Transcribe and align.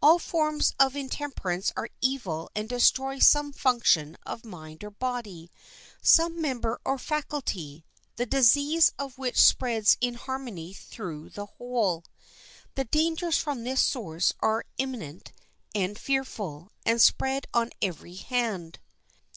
All 0.00 0.20
forms 0.20 0.72
of 0.78 0.94
intemperance 0.94 1.72
are 1.76 1.88
evil 2.00 2.48
and 2.54 2.68
destroy 2.68 3.18
some 3.18 3.52
function 3.52 4.16
of 4.24 4.44
mind 4.44 4.84
or 4.84 4.90
body—some 4.92 6.40
member 6.40 6.80
or 6.84 6.96
faculty, 6.96 7.84
the 8.14 8.24
disease 8.24 8.92
of 9.00 9.18
which 9.18 9.42
spreads 9.42 9.96
inharmony 10.00 10.74
through 10.74 11.30
the 11.30 11.46
whole. 11.46 12.04
The 12.76 12.84
dangers 12.84 13.38
from 13.38 13.64
this 13.64 13.80
source 13.80 14.32
are 14.38 14.64
imminent 14.78 15.32
and 15.74 15.98
fearful, 15.98 16.70
and 16.86 17.02
spread 17.02 17.48
on 17.52 17.70
every 17.82 18.14
hand. 18.14 18.78